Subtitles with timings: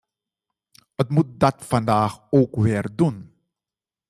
[0.95, 3.33] Het moet dat vandaag ook weer doen.